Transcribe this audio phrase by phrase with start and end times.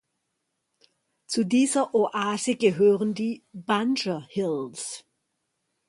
[1.27, 5.05] Zu dieser Oase gehören die Bunger Hills.